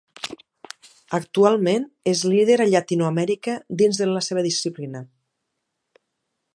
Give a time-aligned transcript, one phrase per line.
[1.17, 5.07] Actualment és líder a Llatinoamèrica dins de la seva disciplina.